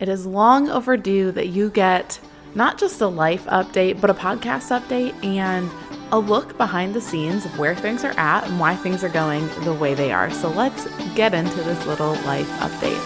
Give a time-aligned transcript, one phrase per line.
[0.00, 2.20] It is long overdue that you get
[2.54, 5.68] not just a life update, but a podcast update and
[6.12, 9.48] a look behind the scenes of where things are at and why things are going
[9.64, 10.30] the way they are.
[10.30, 12.96] So let's get into this little life update.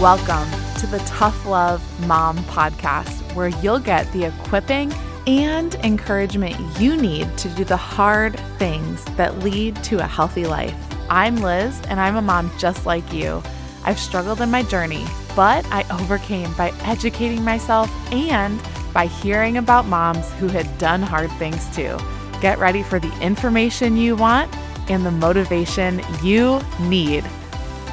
[0.00, 4.92] Welcome to the Tough Love Mom podcast, where you'll get the equipping
[5.28, 10.91] and encouragement you need to do the hard things that lead to a healthy life.
[11.12, 13.42] I'm Liz, and I'm a mom just like you.
[13.84, 15.04] I've struggled in my journey,
[15.36, 18.58] but I overcame by educating myself and
[18.94, 21.98] by hearing about moms who had done hard things too.
[22.40, 24.56] Get ready for the information you want
[24.88, 27.26] and the motivation you need.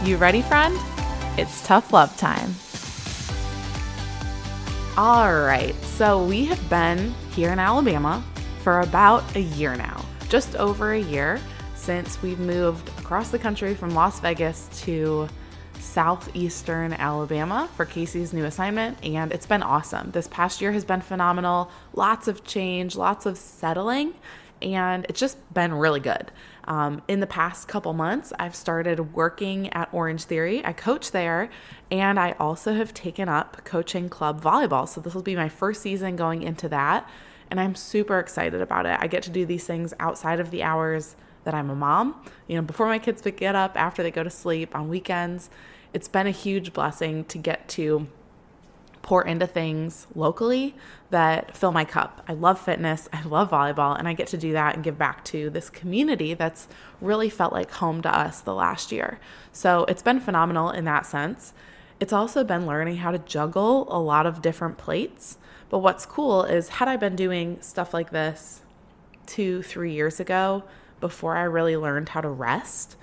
[0.06, 0.78] You ready, friend?
[1.38, 2.56] It's tough love time.
[4.98, 8.24] All right, so we have been here in Alabama
[8.64, 11.38] for about a year now, just over a year
[11.76, 15.28] since we've moved across the country from Las Vegas to
[15.80, 20.12] southeastern Alabama for Casey's new assignment, and it's been awesome.
[20.12, 21.72] This past year has been phenomenal.
[21.94, 24.14] Lots of change, lots of settling,
[24.62, 26.32] and it's just been really good.
[26.66, 30.64] Um, in the past couple months, I've started working at Orange Theory.
[30.64, 31.50] I coach there,
[31.90, 34.88] and I also have taken up coaching club volleyball.
[34.88, 37.10] So, this will be my first season going into that,
[37.50, 39.00] and I'm super excited about it.
[39.02, 42.16] I get to do these things outside of the hours that I'm a mom,
[42.48, 45.50] you know, before my kids get up, after they go to sleep, on weekends.
[45.94, 48.08] It's been a huge blessing to get to
[49.02, 50.76] pour into things locally
[51.10, 52.22] that fill my cup.
[52.28, 55.26] I love fitness, I love volleyball, and I get to do that and give back
[55.26, 56.68] to this community that's
[57.02, 59.20] really felt like home to us the last year.
[59.52, 61.54] So it's been phenomenal in that sense.
[62.00, 65.38] It's also been learning how to juggle a lot of different plates.
[65.70, 68.62] But what's cool is, had I been doing stuff like this
[69.26, 70.64] two, three years ago
[71.00, 72.96] before I really learned how to rest,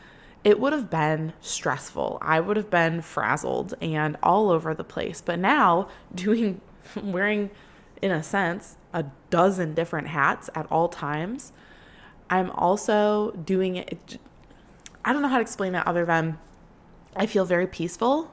[0.45, 2.19] it would have been stressful.
[2.23, 5.21] I would have been frazzled and all over the place.
[5.21, 6.61] But now, doing,
[7.03, 7.51] wearing,
[8.01, 11.53] in a sense, a dozen different hats at all times,
[12.31, 14.19] I'm also doing it.
[15.05, 16.39] I don't know how to explain it other than
[17.15, 18.31] I feel very peaceful,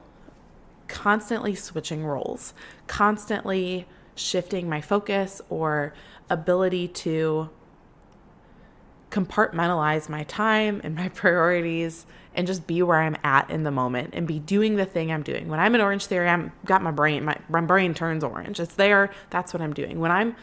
[0.88, 2.54] constantly switching roles,
[2.86, 5.94] constantly shifting my focus or
[6.30, 7.50] ability to
[9.14, 12.04] compartmentalize my time and my priorities
[12.34, 15.22] and just be where I'm at in the moment and be doing the thing I'm
[15.22, 15.46] doing.
[15.46, 18.58] When I'm in Orange Theory, I'm got my brain, my, my brain turns orange.
[18.58, 20.00] It's there, that's what I'm doing.
[20.00, 20.34] When I'm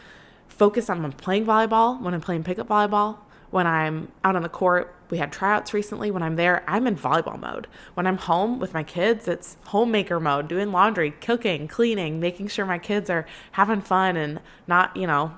[0.48, 3.18] focused on playing volleyball, when I'm playing pickup volleyball,
[3.50, 6.10] when I'm out on the court, we had tryouts recently.
[6.10, 7.68] When I'm there, I'm in volleyball mode.
[7.96, 12.66] When I'm home with my kids, it's homemaker mode, doing laundry, cooking, cleaning, making sure
[12.66, 15.38] my kids are having fun and not, you know,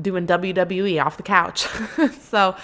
[0.00, 1.66] doing WWE off the couch.
[2.20, 2.56] so,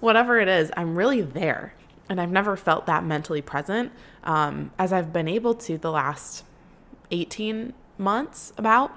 [0.00, 1.74] whatever it is, I'm really there.
[2.08, 3.92] And I've never felt that mentally present
[4.24, 6.44] um, as I've been able to the last
[7.10, 8.92] 18 months, about.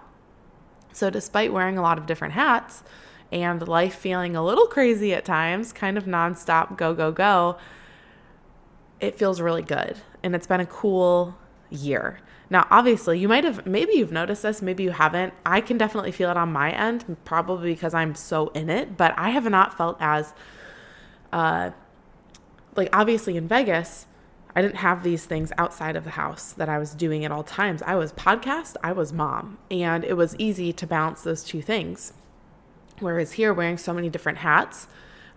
[0.94, 2.84] So, despite wearing a lot of different hats
[3.32, 7.58] and life feeling a little crazy at times, kind of nonstop go, go, go,
[9.00, 9.98] it feels really good.
[10.22, 11.36] And it's been a cool
[11.70, 12.20] year.
[12.52, 15.34] Now, obviously, you might have, maybe you've noticed this, maybe you haven't.
[15.46, 19.18] I can definitely feel it on my end, probably because I'm so in it, but
[19.18, 20.34] I have not felt as,
[21.32, 21.72] uh,
[22.76, 24.06] like, obviously in Vegas,
[24.54, 27.44] I didn't have these things outside of the house that I was doing at all
[27.44, 27.82] times.
[27.84, 32.12] I was podcast, I was mom, and it was easy to balance those two things.
[33.00, 34.88] Whereas here, wearing so many different hats,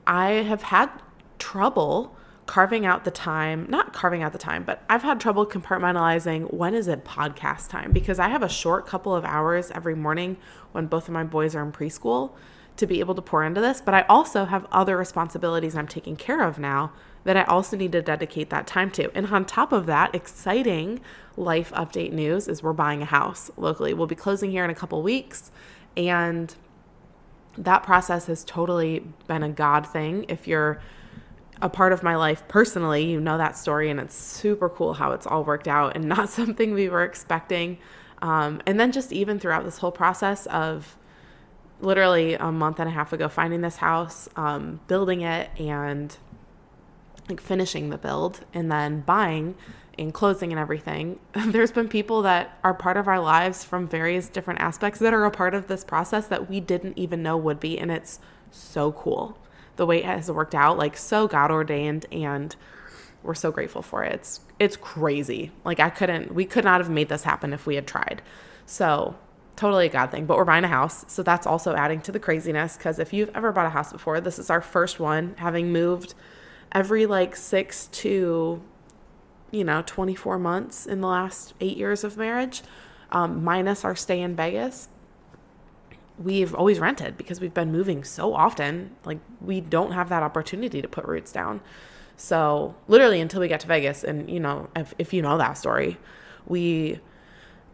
[0.05, 0.91] I have had
[1.39, 6.53] trouble carving out the time, not carving out the time, but I've had trouble compartmentalizing
[6.53, 10.37] when is it podcast time because I have a short couple of hours every morning
[10.73, 12.33] when both of my boys are in preschool
[12.77, 16.17] to be able to pour into this, but I also have other responsibilities I'm taking
[16.17, 19.11] care of now that I also need to dedicate that time to.
[19.17, 21.01] And on top of that, exciting
[21.37, 23.95] life update news is we're buying a house locally.
[23.95, 25.51] We'll be closing here in a couple weeks
[25.97, 26.55] and
[27.57, 30.81] that process has totally been a god thing if you're
[31.65, 33.11] a part of my life personally.
[33.11, 36.29] You know that story, and it's super cool how it's all worked out and not
[36.29, 37.79] something we were expecting.
[38.21, 40.97] Um, and then just even throughout this whole process of
[41.81, 46.17] literally a month and a half ago, finding this house, um, building it, and
[47.31, 49.55] like finishing the build, and then buying
[49.99, 51.19] and closing and everything.
[51.33, 55.25] There's been people that are part of our lives from various different aspects that are
[55.25, 58.93] a part of this process that we didn't even know would be, and it's so
[58.93, 59.39] cool
[59.77, 62.55] the way it has worked out, like so God ordained and
[63.23, 64.13] we're so grateful for it.
[64.13, 65.51] It's it's crazy.
[65.65, 68.23] Like I couldn't we could not have made this happen if we had tried.
[68.67, 69.17] So
[69.57, 70.27] totally a God thing.
[70.27, 71.05] But we're buying a house.
[71.09, 74.21] So that's also adding to the craziness because if you've ever bought a house before,
[74.21, 76.15] this is our first one, having moved
[76.73, 78.63] every like six to
[79.55, 82.63] you know, 24 months in the last eight years of marriage,
[83.13, 84.89] um, minus our stay in Vegas,
[86.19, 88.95] we've always rented because we've been moving so often.
[89.05, 91.61] Like, we don't have that opportunity to put roots down.
[92.17, 95.55] So, literally, until we get to Vegas, and you know, if, if you know that
[95.55, 95.99] story,
[96.47, 97.01] we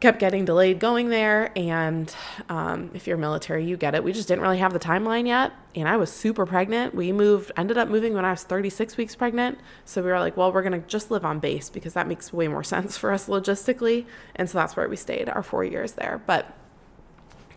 [0.01, 1.53] kept getting delayed going there.
[1.57, 2.15] And
[2.49, 4.03] um, if you're military, you get it.
[4.03, 5.53] We just didn't really have the timeline yet.
[5.75, 6.95] And I was super pregnant.
[6.95, 9.59] We moved, ended up moving when I was 36 weeks pregnant.
[9.85, 12.33] So we were like, well, we're going to just live on base because that makes
[12.33, 14.07] way more sense for us logistically.
[14.35, 16.21] And so that's where we stayed our four years there.
[16.27, 16.57] But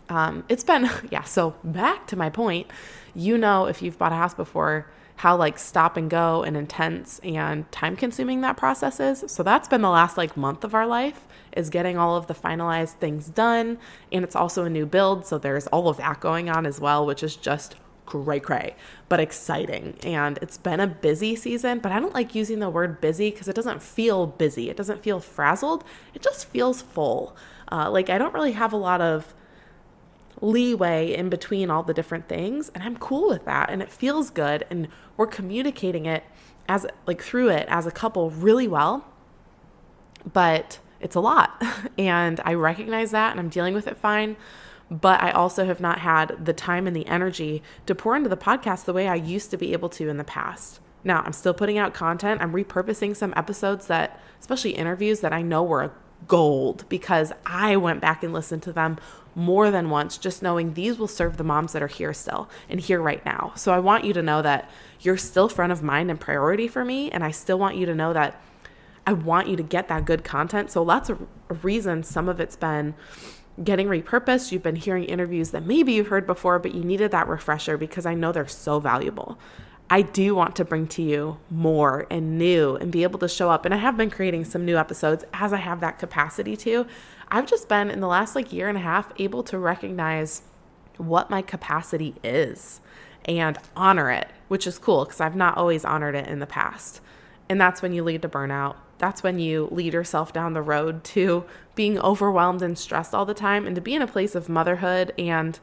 [0.08, 1.22] um, it's been, yeah.
[1.22, 2.68] So back to my point,
[3.14, 4.86] you know, if you've bought a house before,
[5.16, 9.24] how like stop and go and intense and time consuming that process is.
[9.28, 12.34] So that's been the last like month of our life is getting all of the
[12.34, 13.78] finalized things done.
[14.10, 15.24] And it's also a new build.
[15.24, 18.76] So there's all of that going on as well, which is just cray cray,
[19.08, 19.96] but exciting.
[20.02, 23.48] And it's been a busy season, but I don't like using the word busy because
[23.48, 24.68] it doesn't feel busy.
[24.68, 25.84] It doesn't feel frazzled.
[26.12, 27.36] It just feels full.
[27.70, 29.32] Uh, like I don't really have a lot of
[30.40, 34.30] leeway in between all the different things and I'm cool with that and it feels
[34.30, 36.24] good and we're communicating it
[36.68, 39.06] as like through it as a couple really well
[40.32, 41.62] but it's a lot
[41.98, 44.36] and I recognize that and I'm dealing with it fine
[44.90, 48.36] but I also have not had the time and the energy to pour into the
[48.36, 50.80] podcast the way I used to be able to in the past.
[51.02, 52.40] Now, I'm still putting out content.
[52.40, 55.92] I'm repurposing some episodes that, especially interviews that I know were
[56.28, 58.98] gold because I went back and listened to them
[59.34, 62.80] more than once, just knowing these will serve the moms that are here still and
[62.80, 63.52] here right now.
[63.56, 66.84] So I want you to know that you're still front of mind and priority for
[66.84, 67.10] me.
[67.10, 68.40] And I still want you to know that
[69.06, 70.70] I want you to get that good content.
[70.70, 71.26] So lots of
[71.62, 72.94] reasons, some of it's been
[73.62, 74.50] getting repurposed.
[74.50, 78.06] You've been hearing interviews that maybe you've heard before, but you needed that refresher because
[78.06, 79.38] I know they're so valuable.
[79.90, 83.50] I do want to bring to you more and new and be able to show
[83.50, 83.64] up.
[83.64, 86.86] And I have been creating some new episodes as I have that capacity to.
[87.28, 90.42] I've just been in the last like year and a half able to recognize
[90.96, 92.80] what my capacity is
[93.24, 97.00] and honor it, which is cool because I've not always honored it in the past.
[97.48, 98.76] And that's when you lead to burnout.
[98.98, 101.44] That's when you lead yourself down the road to
[101.74, 105.12] being overwhelmed and stressed all the time and to be in a place of motherhood
[105.18, 105.58] and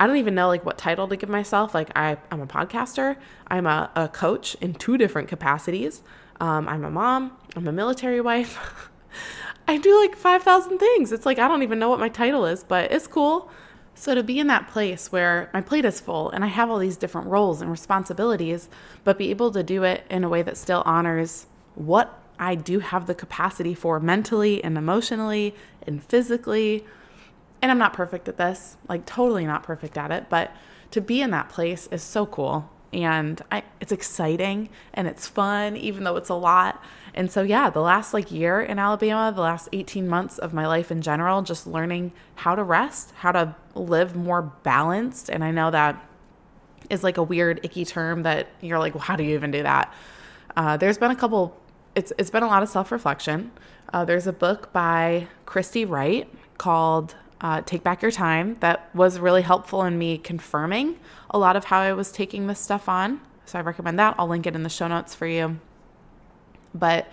[0.00, 1.74] I don't even know like what title to give myself.
[1.74, 3.16] Like I, I'm a podcaster.
[3.48, 6.02] I'm a, a coach in two different capacities.
[6.40, 7.36] Um, I'm a mom.
[7.54, 8.88] I'm a military wife.
[9.68, 11.12] I do like 5,000 things.
[11.12, 13.50] It's like, I don't even know what my title is, but it's cool.
[13.94, 16.78] So to be in that place where my plate is full and I have all
[16.78, 18.70] these different roles and responsibilities,
[19.04, 22.78] but be able to do it in a way that still honors what I do
[22.78, 25.54] have the capacity for mentally and emotionally
[25.86, 26.86] and physically.
[27.62, 30.54] And I'm not perfect at this, like totally not perfect at it, but
[30.92, 32.70] to be in that place is so cool.
[32.92, 36.82] And I, it's exciting and it's fun, even though it's a lot.
[37.14, 40.66] And so, yeah, the last like year in Alabama, the last 18 months of my
[40.66, 45.28] life in general, just learning how to rest, how to live more balanced.
[45.28, 46.04] And I know that
[46.88, 49.62] is like a weird, icky term that you're like, well, how do you even do
[49.62, 49.92] that?
[50.56, 51.56] Uh, there's been a couple
[51.94, 53.50] it's it's been a lot of self reflection.
[53.92, 59.18] Uh, there's a book by Christy Wright called uh, "Take Back Your Time" that was
[59.18, 60.98] really helpful in me confirming
[61.30, 63.20] a lot of how I was taking this stuff on.
[63.44, 64.14] So I recommend that.
[64.18, 65.58] I'll link it in the show notes for you.
[66.74, 67.08] But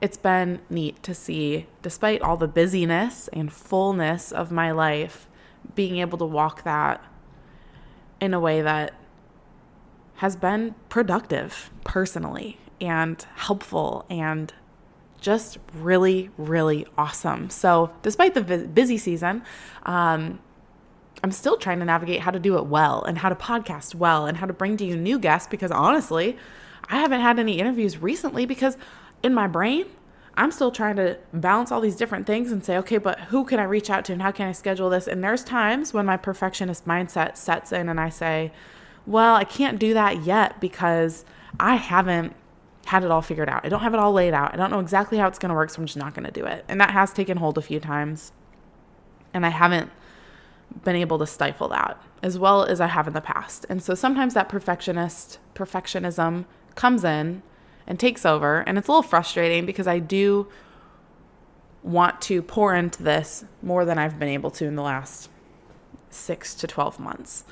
[0.00, 5.28] it's been neat to see, despite all the busyness and fullness of my life,
[5.74, 7.02] being able to walk that
[8.20, 8.94] in a way that
[10.16, 14.52] has been productive personally and helpful and
[15.20, 17.50] just really, really awesome.
[17.50, 19.42] So, despite the busy season,
[19.84, 20.40] um,
[21.22, 24.26] I'm still trying to navigate how to do it well and how to podcast well
[24.26, 26.36] and how to bring to you new guests because honestly,
[26.88, 28.76] I haven't had any interviews recently because
[29.22, 29.86] in my brain,
[30.36, 33.58] I'm still trying to balance all these different things and say, okay, but who can
[33.58, 35.08] I reach out to and how can I schedule this?
[35.08, 38.52] And there's times when my perfectionist mindset sets in and I say,
[39.04, 41.24] well, I can't do that yet because
[41.58, 42.36] I haven't
[42.88, 43.64] had it all figured out.
[43.64, 44.54] I don't have it all laid out.
[44.54, 46.32] I don't know exactly how it's going to work, so I'm just not going to
[46.32, 46.64] do it.
[46.68, 48.32] And that has taken hold a few times.
[49.34, 49.90] And I haven't
[50.84, 53.66] been able to stifle that as well as I have in the past.
[53.68, 57.42] And so sometimes that perfectionist perfectionism comes in
[57.86, 60.48] and takes over, and it's a little frustrating because I do
[61.82, 65.30] want to pour into this more than I've been able to in the last
[66.10, 67.44] 6 to 12 months.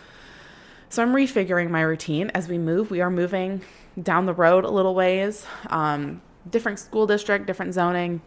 [0.88, 2.90] So I'm refiguring my routine as we move.
[2.90, 3.62] We are moving
[4.00, 5.44] down the road a little ways.
[5.68, 8.20] Um, different school district, different zoning,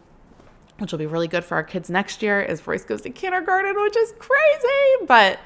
[0.78, 3.80] which will be really good for our kids next year as Royce goes to kindergarten,
[3.82, 5.06] which is crazy.
[5.06, 5.40] But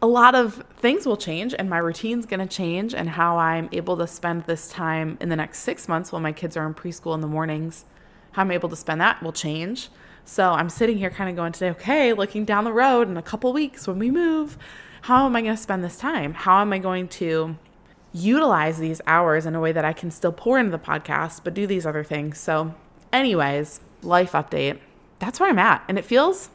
[0.00, 3.96] a lot of things will change, and my routine's to change, and how I'm able
[3.96, 7.14] to spend this time in the next six months while my kids are in preschool
[7.14, 7.86] in the mornings,
[8.32, 9.88] how I'm able to spend that will change.
[10.24, 13.22] So I'm sitting here kind of going today, okay, looking down the road in a
[13.22, 14.58] couple weeks when we move,
[15.06, 16.34] how am I going to spend this time?
[16.34, 17.56] How am I going to
[18.12, 21.54] utilize these hours in a way that I can still pour into the podcast, but
[21.54, 22.40] do these other things?
[22.40, 22.74] So,
[23.12, 24.80] anyways, life update.
[25.20, 25.84] That's where I'm at.
[25.86, 26.50] And it feels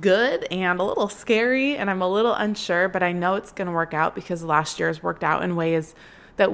[0.00, 3.66] good and a little scary, and I'm a little unsure, but I know it's going
[3.66, 5.94] to work out because last year has worked out in ways
[6.38, 6.48] that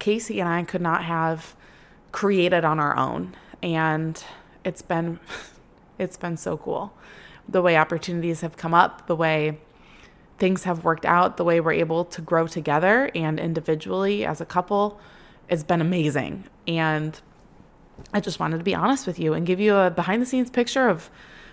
[0.00, 1.56] Casey and I could not have
[2.12, 3.34] created on our own.
[3.62, 4.22] And
[4.66, 5.18] it's been
[5.98, 6.92] it's been so cool.
[7.48, 9.58] The way opportunities have come up, the way
[10.42, 14.44] things have worked out, the way we're able to grow together and individually as a
[14.44, 15.00] couple
[15.52, 16.44] it's been amazing.
[16.66, 17.20] And
[18.12, 20.48] I just wanted to be honest with you and give you a behind the scenes
[20.50, 21.10] picture of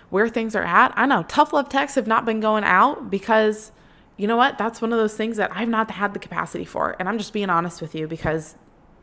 [0.08, 0.92] where things are at.
[0.96, 3.72] I know tough love texts have not been going out because
[4.16, 4.56] you know what?
[4.58, 6.96] That's one of those things that I've not had the capacity for.
[6.98, 8.54] And I'm just being honest with you because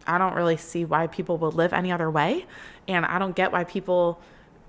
[0.08, 2.46] I don't really see why people would live any other way.
[2.88, 4.20] And I don't get why people,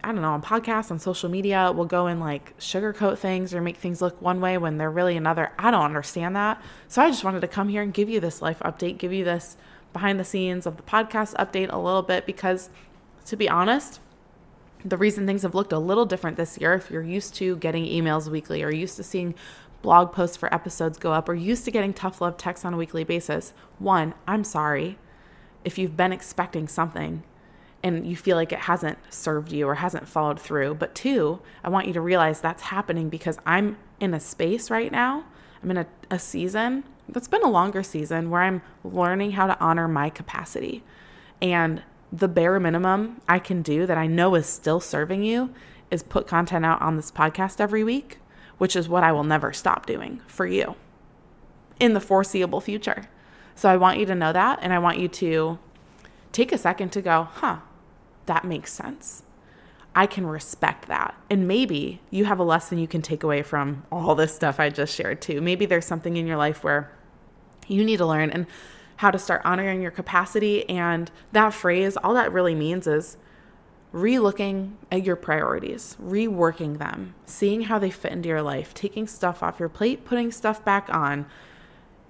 [0.03, 3.61] I don't know, on podcasts, on social media, will go and like sugarcoat things or
[3.61, 5.51] make things look one way when they're really another.
[5.59, 6.63] I don't understand that.
[6.87, 9.25] So I just wanted to come here and give you this life update, give you
[9.25, 9.57] this
[9.93, 12.71] behind the scenes of the podcast update a little bit because
[13.27, 14.01] to be honest,
[14.85, 17.85] the reason things have looked a little different this year, if you're used to getting
[17.85, 19.35] emails weekly or used to seeing
[19.83, 22.77] blog posts for episodes go up or used to getting tough love texts on a
[22.77, 24.99] weekly basis, one, I'm sorry
[25.65, 27.23] if you've been expecting something
[27.83, 30.75] and you feel like it hasn't served you or hasn't followed through.
[30.75, 34.91] But two, I want you to realize that's happening because I'm in a space right
[34.91, 35.25] now,
[35.63, 39.59] I'm in a, a season that's been a longer season where I'm learning how to
[39.61, 40.85] honor my capacity.
[41.41, 41.83] And
[42.13, 45.53] the bare minimum I can do that I know is still serving you
[45.91, 48.19] is put content out on this podcast every week,
[48.59, 50.75] which is what I will never stop doing for you
[51.81, 53.05] in the foreseeable future.
[53.55, 54.59] So I want you to know that.
[54.63, 55.59] And I want you to
[56.33, 57.59] take a second to go, huh,
[58.29, 59.25] that makes sense.
[59.95, 61.17] I can respect that.
[61.29, 64.71] And maybe you have a lesson you can take away from all this stuff I
[64.71, 65.41] just shared too.
[65.41, 66.93] Maybe there's something in your life where
[67.67, 68.47] you need to learn and
[68.97, 70.69] how to start honoring your capacity.
[70.69, 73.17] And that phrase, all that really means is
[73.93, 79.43] relooking at your priorities, reworking them, seeing how they fit into your life, taking stuff
[79.43, 81.27] off your plate, putting stuff back on,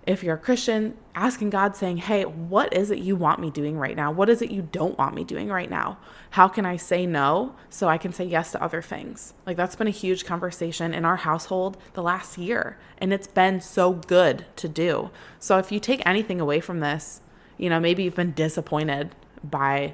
[0.09, 3.77] if you're a Christian, asking God, saying, Hey, what is it you want me doing
[3.77, 4.11] right now?
[4.11, 5.99] What is it you don't want me doing right now?
[6.31, 9.35] How can I say no so I can say yes to other things?
[9.45, 13.61] Like, that's been a huge conversation in our household the last year, and it's been
[13.61, 15.11] so good to do.
[15.39, 17.21] So, if you take anything away from this,
[17.59, 19.93] you know, maybe you've been disappointed by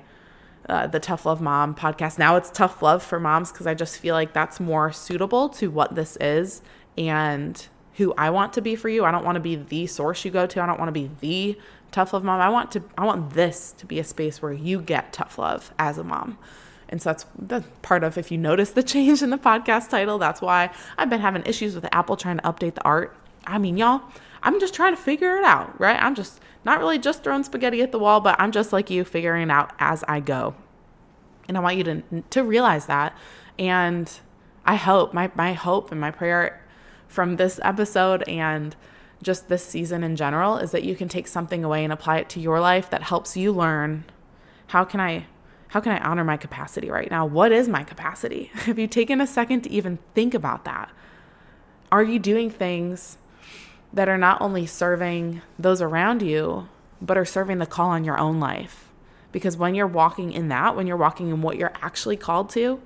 [0.68, 2.18] uh, the Tough Love Mom podcast.
[2.18, 5.72] Now it's Tough Love for Moms because I just feel like that's more suitable to
[5.72, 6.62] what this is.
[6.96, 9.04] And who I want to be for you.
[9.04, 10.62] I don't want to be the source you go to.
[10.62, 11.58] I don't want to be the
[11.92, 12.40] tough love mom.
[12.40, 15.72] I want to I want this to be a space where you get tough love
[15.78, 16.38] as a mom.
[16.88, 20.18] And so that's the part of if you notice the change in the podcast title,
[20.18, 23.16] that's why I've been having issues with Apple trying to update the art.
[23.46, 24.02] I mean, y'all,
[24.42, 26.00] I'm just trying to figure it out, right?
[26.02, 29.04] I'm just not really just throwing spaghetti at the wall, but I'm just like you
[29.04, 30.54] figuring it out as I go.
[31.46, 33.16] And I want you to to realize that.
[33.58, 34.10] And
[34.64, 36.60] I hope my my hope and my prayer
[37.14, 38.74] from this episode and
[39.22, 42.28] just this season in general is that you can take something away and apply it
[42.28, 44.04] to your life that helps you learn
[44.68, 45.26] how can I
[45.68, 47.26] how can I honor my capacity right now?
[47.26, 48.44] What is my capacity?
[48.54, 50.88] Have you taken a second to even think about that?
[51.90, 53.18] Are you doing things
[53.92, 56.68] that are not only serving those around you,
[57.00, 58.88] but are serving the call on your own life?
[59.32, 62.80] Because when you're walking in that, when you're walking in what you're actually called to,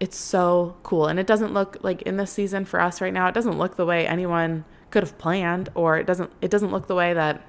[0.00, 1.06] it's so cool.
[1.06, 3.76] And it doesn't look like in this season for us right now, it doesn't look
[3.76, 7.44] the way anyone could have planned or it doesn't it doesn't look the way that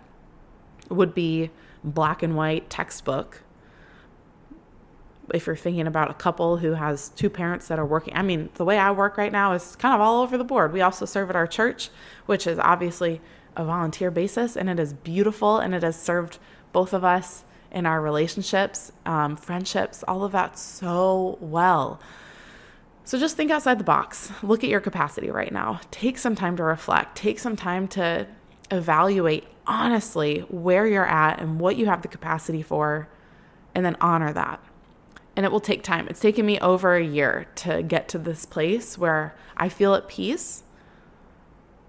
[0.89, 1.51] would be
[1.84, 3.44] black and white textbook.
[5.32, 8.50] If you're thinking about a couple who has two parents that are working, I mean,
[8.56, 10.74] the way I work right now is kind of all over the board.
[10.74, 11.89] We also serve at our church,
[12.25, 13.22] which is obviously
[13.56, 16.39] a volunteer basis, and it is beautiful and it has served
[16.72, 22.00] both of us in our relationships, um, friendships, all of that so well.
[23.10, 24.32] So just think outside the box.
[24.44, 25.82] Look at your capacity right now.
[25.89, 27.18] Take some time to reflect.
[27.18, 28.28] Take some time to
[28.70, 33.10] evaluate honestly where you're at and what you have the capacity for,
[33.74, 34.63] and then honor that.
[35.36, 36.08] And it will take time.
[36.08, 40.08] It's taken me over a year to get to this place where I feel at
[40.08, 40.62] peace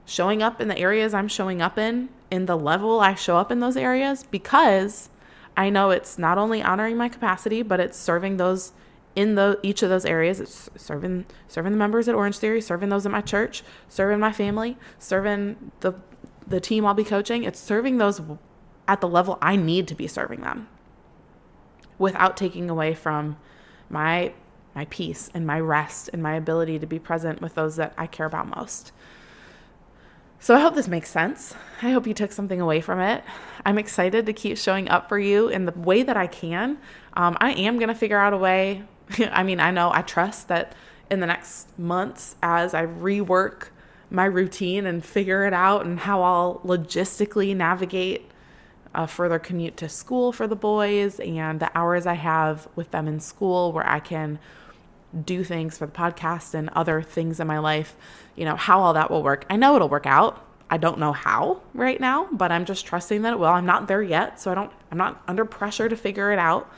[0.06, 3.52] showing up in the areas I'm showing up in, in the level I show up
[3.52, 5.10] in those areas, because
[5.54, 8.72] I know it's not only honoring my capacity, but it's serving those
[9.16, 12.88] in the each of those areas it's serving serving the members at orange theory serving
[12.88, 15.92] those at my church serving my family serving the
[16.46, 18.20] the team i'll be coaching it's serving those
[18.86, 20.68] at the level i need to be serving them
[21.98, 23.36] without taking away from
[23.88, 24.32] my
[24.74, 28.06] my peace and my rest and my ability to be present with those that I
[28.06, 28.92] care about most.
[30.38, 31.54] So I hope this makes sense.
[31.82, 33.22] I hope you took something away from it.
[33.66, 36.78] I'm excited to keep showing up for you in the way that I can.
[37.14, 38.84] Um, I am going to figure out a way.
[39.30, 40.74] I mean, I know I trust that
[41.10, 43.68] in the next months as I rework
[44.10, 48.30] my routine and figure it out and how I'll logistically navigate
[48.94, 53.06] a further commute to school for the boys and the hours I have with them
[53.06, 54.40] in school where I can
[55.24, 57.96] do things for the podcast and other things in my life,
[58.36, 59.44] you know, how all that will work.
[59.48, 60.44] I know it'll work out.
[60.72, 63.46] I don't know how right now, but I'm just trusting that it will.
[63.46, 66.72] I'm not there yet, so I don't I'm not under pressure to figure it out.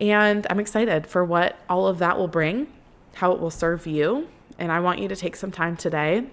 [0.00, 2.72] And I'm excited for what all of that will bring,
[3.14, 4.28] how it will serve you.
[4.58, 6.26] And I want you to take some time today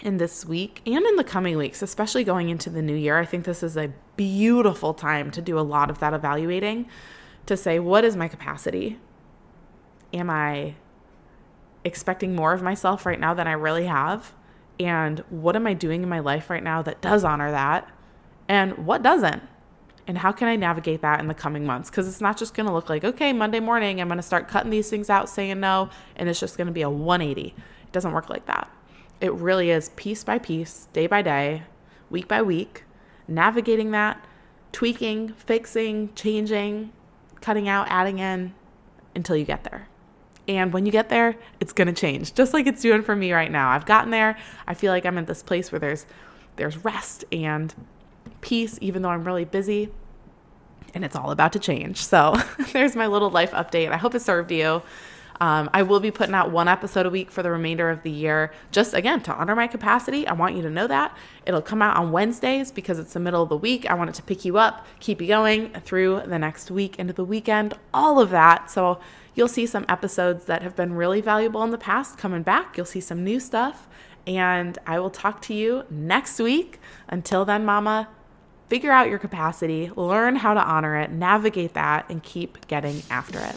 [0.00, 3.18] in this week and in the coming weeks, especially going into the new year.
[3.18, 6.86] I think this is a beautiful time to do a lot of that evaluating
[7.46, 8.98] to say, what is my capacity?
[10.14, 10.74] am I
[11.84, 14.32] expecting more of myself right now than I really have?
[14.80, 17.90] And what am I doing in my life right now that does honor that?
[18.48, 19.42] And what doesn't?
[20.06, 21.88] And how can I navigate that in the coming months?
[21.88, 24.48] Because it's not just going to look like, okay, Monday morning, I'm going to start
[24.48, 27.48] cutting these things out, saying no, and it's just going to be a 180.
[27.48, 27.54] It
[27.92, 28.70] doesn't work like that.
[29.20, 31.62] It really is piece by piece, day by day,
[32.10, 32.84] week by week,
[33.26, 34.22] navigating that,
[34.72, 36.92] tweaking, fixing, changing,
[37.40, 38.52] cutting out, adding in
[39.14, 39.88] until you get there.
[40.46, 43.32] And when you get there, it's going to change, just like it's doing for me
[43.32, 43.70] right now.
[43.70, 44.36] I've gotten there.
[44.66, 46.04] I feel like I'm at this place where there's
[46.56, 47.74] there's rest and
[48.44, 49.90] peace even though I'm really busy.
[50.94, 52.04] And it's all about to change.
[52.04, 52.36] So,
[52.72, 53.90] there's my little life update.
[53.90, 54.82] I hope it served you.
[55.40, 58.10] Um, I will be putting out one episode a week for the remainder of the
[58.10, 60.26] year, just again to honor my capacity.
[60.26, 61.16] I want you to know that.
[61.44, 63.86] It'll come out on Wednesdays because it's the middle of the week.
[63.90, 67.12] I want it to pick you up, keep you going through the next week into
[67.12, 68.70] the weekend, all of that.
[68.70, 69.00] So
[69.34, 72.76] you'll see some episodes that have been really valuable in the past coming back.
[72.76, 73.88] You'll see some new stuff.
[74.26, 76.80] And I will talk to you next week.
[77.08, 78.08] Until then, Mama,
[78.68, 83.38] figure out your capacity, learn how to honor it, navigate that, and keep getting after
[83.38, 83.56] it.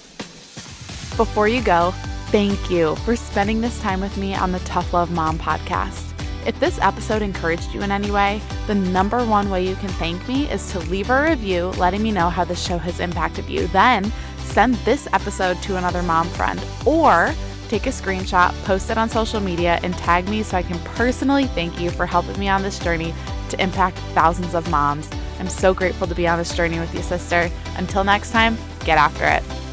[1.17, 1.91] Before you go,
[2.27, 6.03] thank you for spending this time with me on the Tough Love Mom podcast.
[6.45, 10.25] If this episode encouraged you in any way, the number one way you can thank
[10.27, 13.67] me is to leave a review letting me know how the show has impacted you.
[13.67, 17.33] Then send this episode to another mom friend or
[17.67, 21.47] take a screenshot, post it on social media, and tag me so I can personally
[21.47, 23.13] thank you for helping me on this journey
[23.49, 25.09] to impact thousands of moms.
[25.39, 27.49] I'm so grateful to be on this journey with you, sister.
[27.75, 29.66] Until next time, get after it.